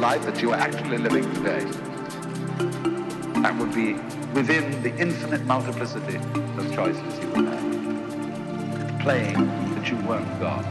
life 0.00 0.24
that 0.24 0.40
you 0.40 0.50
are 0.50 0.58
actually 0.58 0.96
living 0.96 1.22
today. 1.34 1.62
That 3.42 3.54
would 3.58 3.74
be 3.74 3.92
within 4.32 4.82
the 4.82 4.96
infinite 4.96 5.44
multiplicity 5.44 6.16
of 6.16 6.74
choices 6.74 7.18
you 7.20 7.28
would 7.28 7.44
have. 7.44 8.98
Playing 9.00 9.36
that 9.74 9.90
you 9.90 9.96
weren't 9.98 10.26
God. 10.40 10.64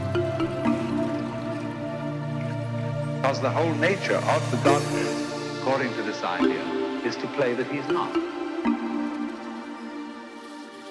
Because 3.16 3.40
the 3.40 3.50
whole 3.50 3.72
nature 3.74 4.16
of 4.16 4.50
the 4.50 4.56
Godhead, 4.58 5.60
according 5.60 5.94
to 5.94 6.02
this 6.02 6.22
idea, 6.22 6.62
is 7.04 7.16
to 7.16 7.26
play 7.28 7.54
that 7.54 7.66
he's 7.68 7.86
not. 7.88 8.12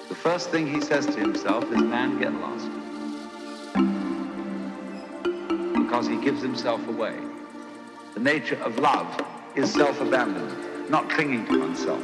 The 0.08 0.14
first 0.14 0.50
thing 0.50 0.66
he 0.66 0.80
says 0.80 1.06
to 1.06 1.20
himself 1.20 1.64
is, 1.70 1.82
man, 1.82 2.18
get 2.18 2.32
lost. 2.34 2.70
Because 5.74 6.06
he 6.08 6.16
gives 6.16 6.40
himself 6.40 6.86
away. 6.88 7.29
The 8.20 8.24
nature 8.24 8.62
of 8.64 8.78
love 8.78 9.18
is 9.54 9.72
self-abandonment, 9.72 10.90
not 10.90 11.08
clinging 11.08 11.46
to 11.46 11.58
oneself. 11.58 12.02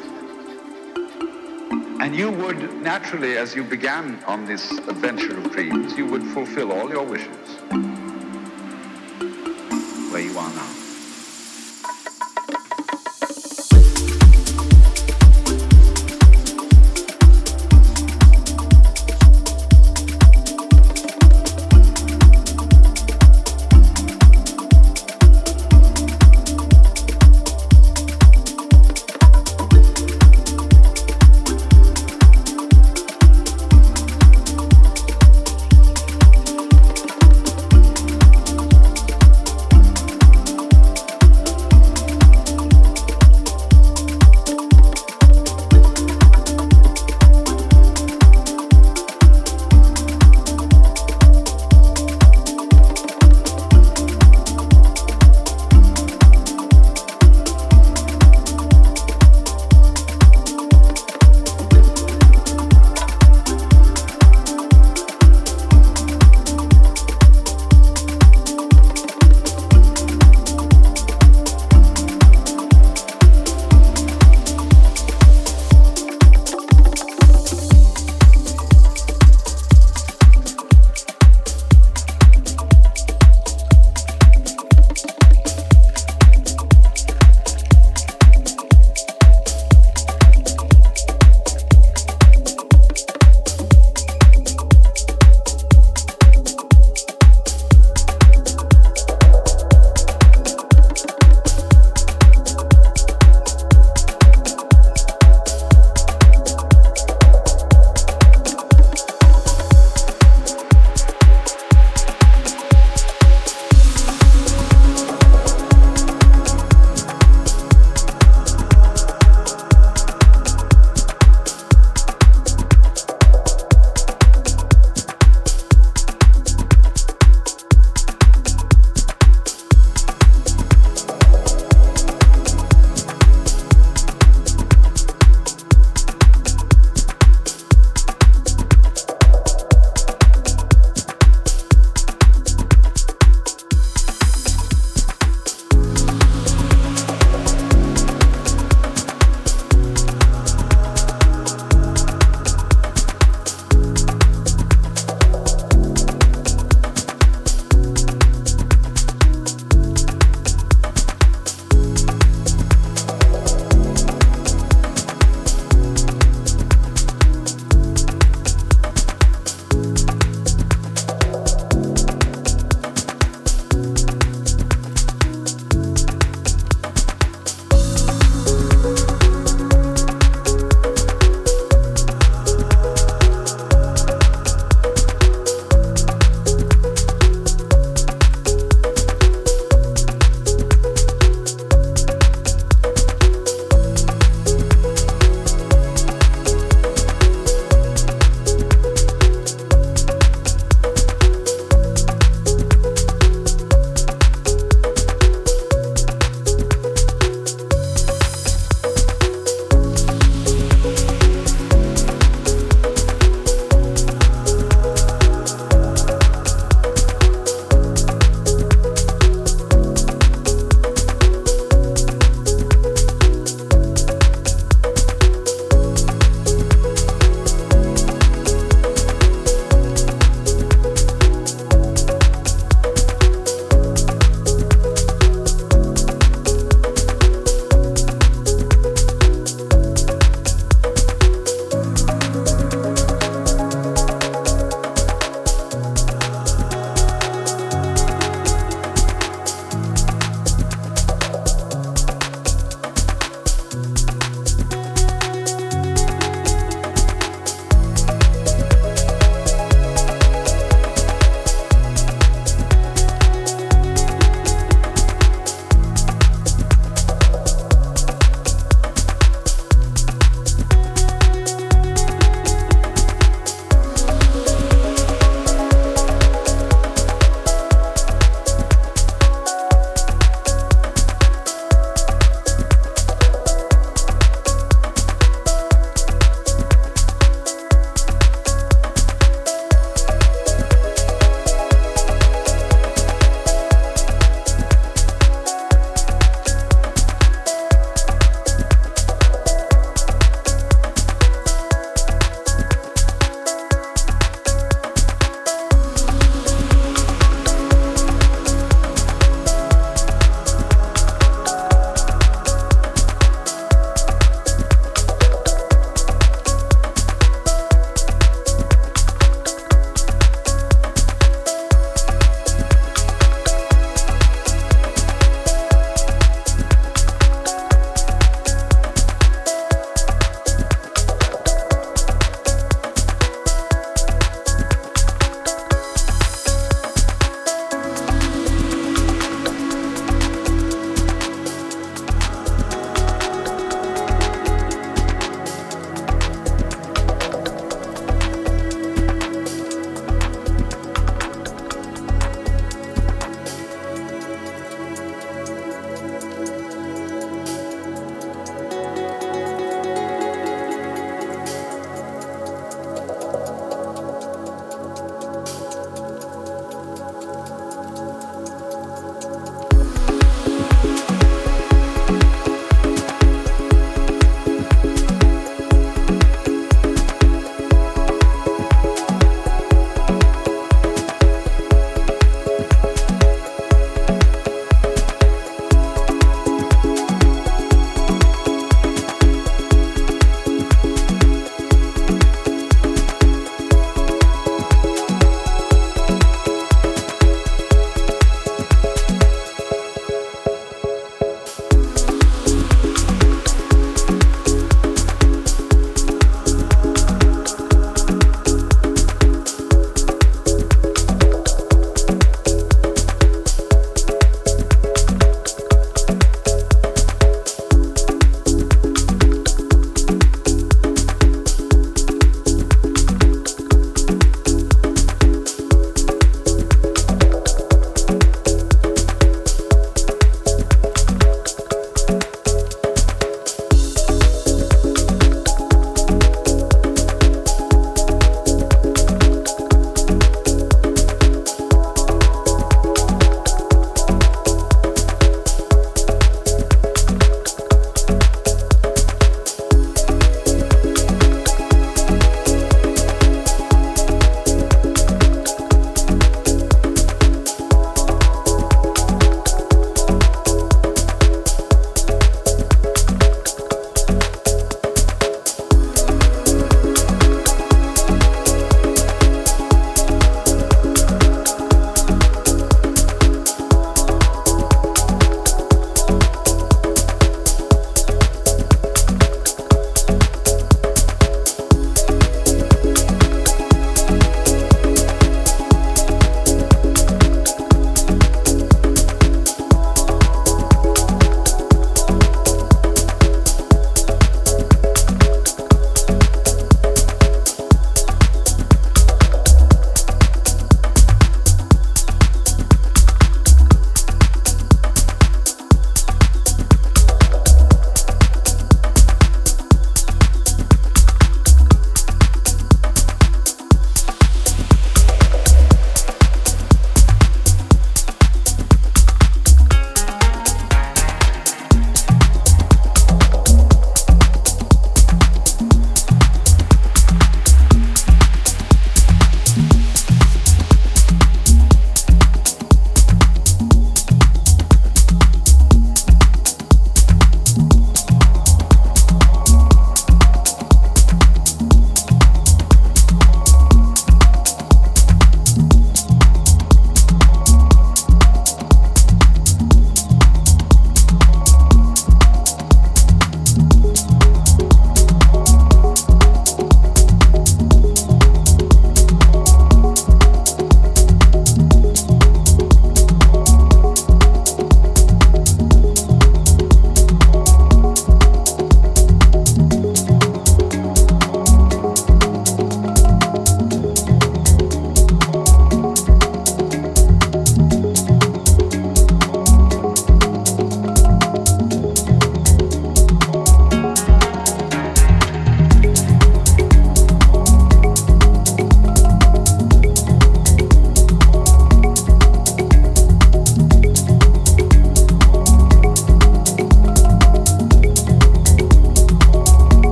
And 2.00 2.16
you 2.16 2.30
would 2.30 2.80
naturally, 2.80 3.36
as 3.36 3.54
you 3.54 3.62
began 3.62 4.24
on 4.24 4.46
this 4.46 4.72
adventure 4.88 5.36
of 5.36 5.52
dreams, 5.52 5.94
you 5.94 6.06
would 6.06 6.22
fulfill 6.28 6.72
all 6.72 6.88
your 6.88 7.04
wishes 7.04 7.45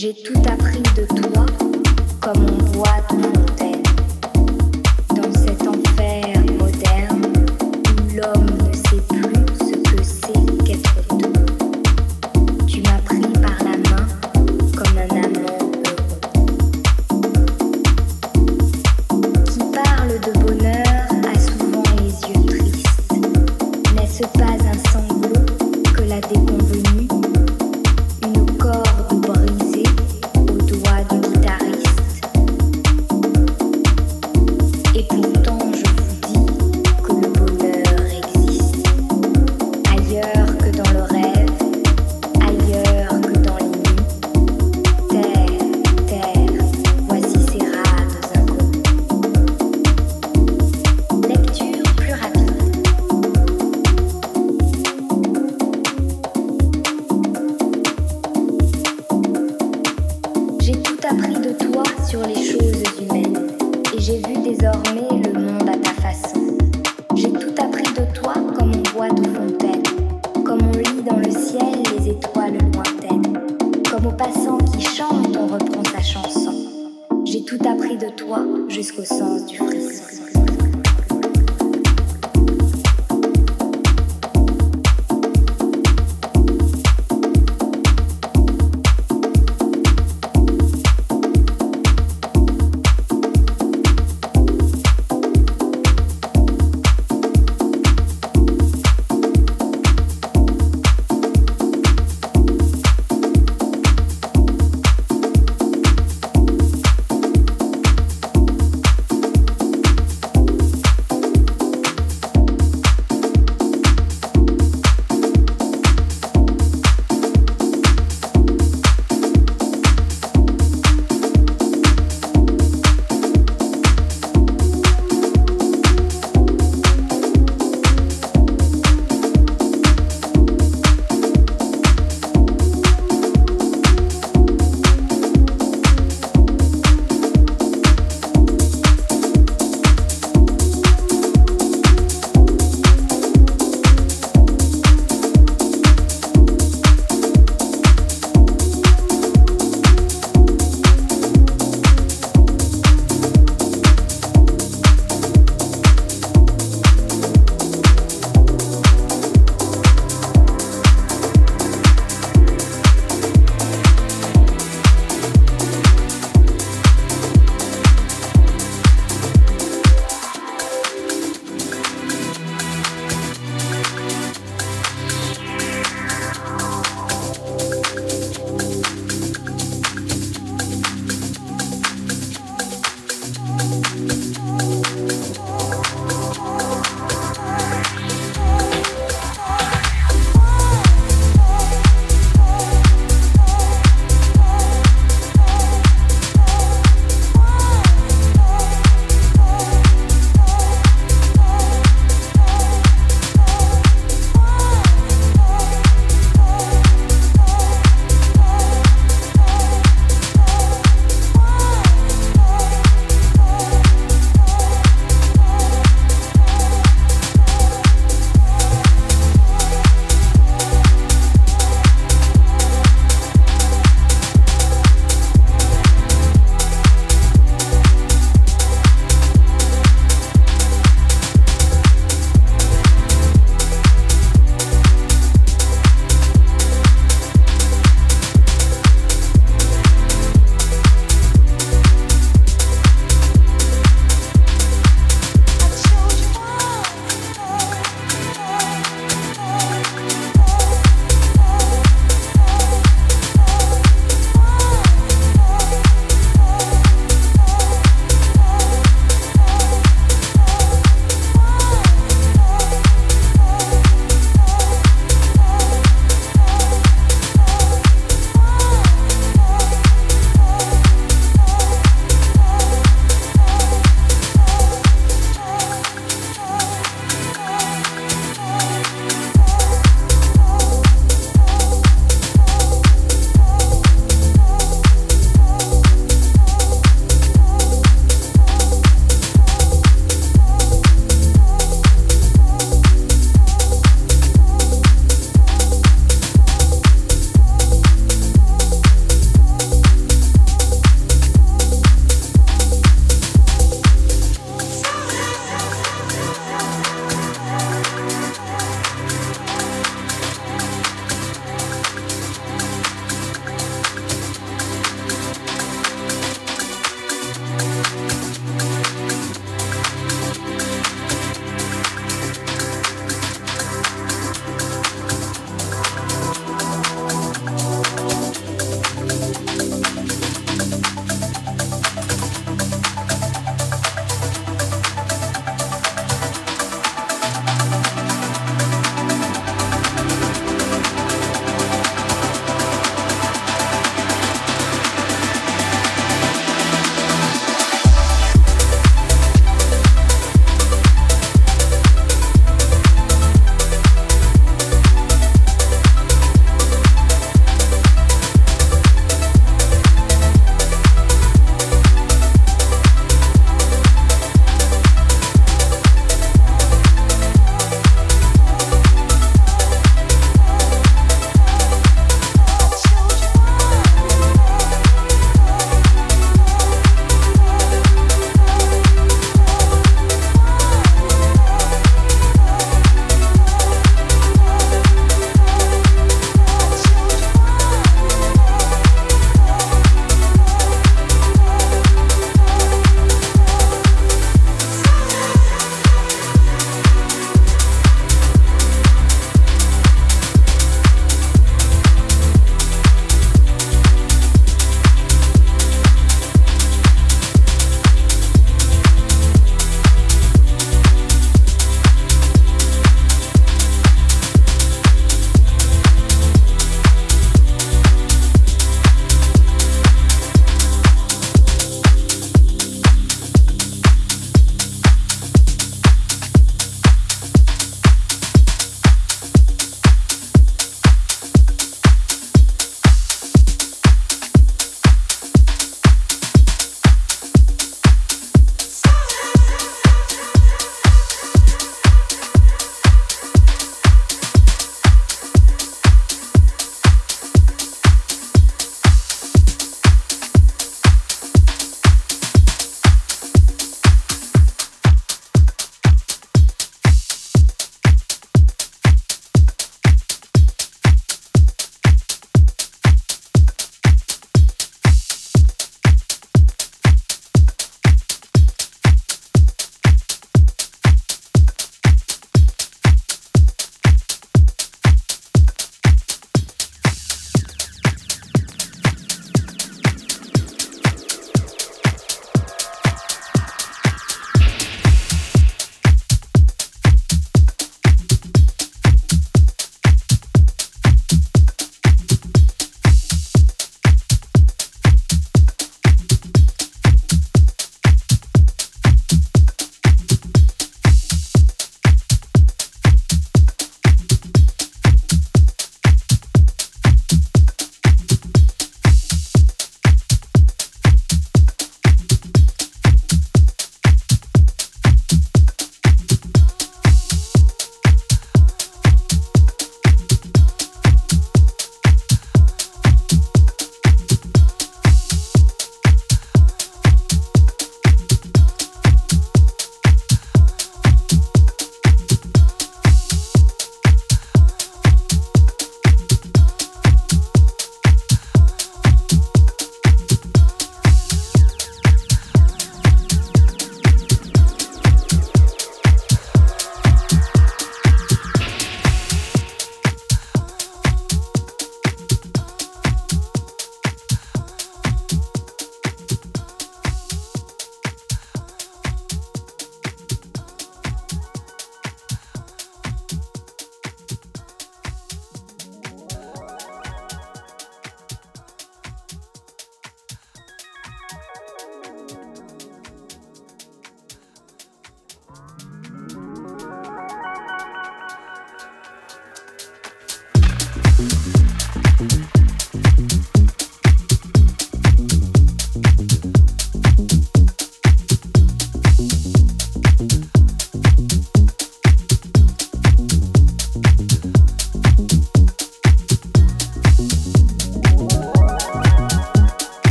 J'ai 0.00 0.14
tout 0.14 0.40
appris 0.50 0.79